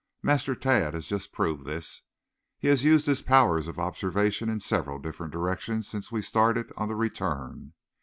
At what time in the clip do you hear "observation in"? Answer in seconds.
3.77-4.59